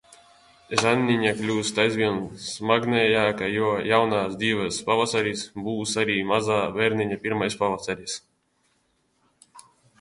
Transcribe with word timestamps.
Žanniņa 0.83 1.33
kļūst 1.41 1.81
aizvien 1.83 2.17
smagnējāka, 2.45 3.51
jo 3.57 3.69
jaunās 3.91 4.35
dzīves 4.45 4.81
pavasaris 4.89 5.45
būs 5.69 5.95
arī 6.07 6.19
mazā 6.35 6.61
bērniņa 6.81 7.23
pirmais 7.29 7.63
pavasaris. 7.65 8.21